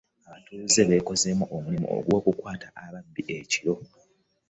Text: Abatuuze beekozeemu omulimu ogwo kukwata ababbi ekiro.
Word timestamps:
Abatuuze 0.27 0.81
beekozeemu 0.89 1.45
omulimu 1.55 1.87
ogwo 1.95 2.17
kukwata 2.25 2.67
ababbi 2.83 3.21
ekiro. 3.37 3.73